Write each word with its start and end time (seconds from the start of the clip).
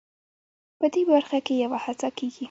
په 0.79 0.85
دې 0.93 1.01
برخه 1.11 1.37
کې 1.45 1.53
یوه 1.63 1.79
هڅه 1.85 2.09
کېږي. 2.17 2.39